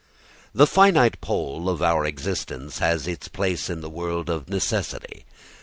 [0.51, 5.27] The finite pole of our existence has its place in the world of necessity.